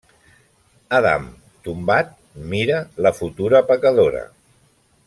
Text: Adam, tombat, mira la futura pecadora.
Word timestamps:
Adam, 0.99 1.27
tombat, 1.67 2.09
mira 2.55 2.81
la 3.07 3.13
futura 3.21 3.65
pecadora. 3.71 4.27